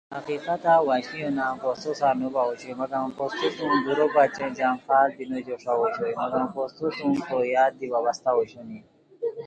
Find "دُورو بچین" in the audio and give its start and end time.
3.85-4.51